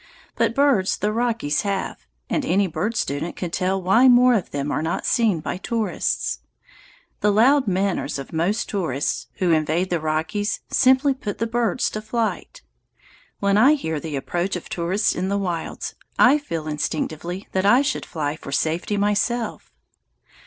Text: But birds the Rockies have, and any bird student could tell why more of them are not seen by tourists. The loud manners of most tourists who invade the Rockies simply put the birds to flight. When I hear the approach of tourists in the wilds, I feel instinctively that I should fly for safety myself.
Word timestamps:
But 0.35 0.55
birds 0.55 0.97
the 0.97 1.13
Rockies 1.13 1.61
have, 1.61 2.07
and 2.27 2.43
any 2.43 2.65
bird 2.65 2.97
student 2.97 3.35
could 3.35 3.53
tell 3.53 3.79
why 3.79 4.07
more 4.07 4.33
of 4.33 4.49
them 4.49 4.71
are 4.71 4.81
not 4.81 5.05
seen 5.05 5.41
by 5.41 5.57
tourists. 5.57 6.39
The 7.19 7.31
loud 7.31 7.67
manners 7.67 8.17
of 8.17 8.33
most 8.33 8.67
tourists 8.67 9.27
who 9.35 9.51
invade 9.51 9.91
the 9.91 9.99
Rockies 9.99 10.61
simply 10.71 11.13
put 11.13 11.37
the 11.37 11.45
birds 11.45 11.87
to 11.91 12.01
flight. 12.01 12.63
When 13.41 13.59
I 13.59 13.75
hear 13.75 13.99
the 13.99 14.15
approach 14.15 14.55
of 14.55 14.69
tourists 14.69 15.13
in 15.13 15.27
the 15.29 15.37
wilds, 15.37 15.93
I 16.17 16.39
feel 16.39 16.67
instinctively 16.67 17.47
that 17.51 17.67
I 17.67 17.83
should 17.83 18.07
fly 18.07 18.35
for 18.37 18.51
safety 18.51 18.97
myself. 18.97 19.71